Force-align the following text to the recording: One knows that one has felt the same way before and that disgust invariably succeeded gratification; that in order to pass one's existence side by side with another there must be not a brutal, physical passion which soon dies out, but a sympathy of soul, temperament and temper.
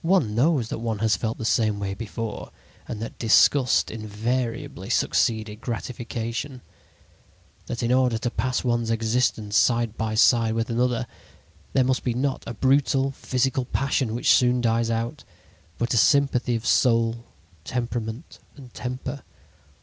One 0.00 0.34
knows 0.34 0.70
that 0.70 0.78
one 0.78 1.00
has 1.00 1.14
felt 1.18 1.36
the 1.36 1.44
same 1.44 1.78
way 1.78 1.92
before 1.92 2.50
and 2.86 3.02
that 3.02 3.18
disgust 3.18 3.90
invariably 3.90 4.88
succeeded 4.88 5.60
gratification; 5.60 6.62
that 7.66 7.82
in 7.82 7.92
order 7.92 8.16
to 8.16 8.30
pass 8.30 8.64
one's 8.64 8.88
existence 8.90 9.58
side 9.58 9.98
by 9.98 10.14
side 10.14 10.54
with 10.54 10.70
another 10.70 11.06
there 11.74 11.84
must 11.84 12.02
be 12.02 12.14
not 12.14 12.42
a 12.46 12.54
brutal, 12.54 13.10
physical 13.10 13.66
passion 13.66 14.14
which 14.14 14.32
soon 14.32 14.62
dies 14.62 14.88
out, 14.90 15.24
but 15.76 15.92
a 15.92 15.98
sympathy 15.98 16.54
of 16.54 16.64
soul, 16.64 17.26
temperament 17.64 18.38
and 18.56 18.72
temper. 18.72 19.22